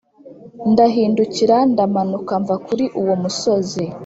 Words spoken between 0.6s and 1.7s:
ndahindukira,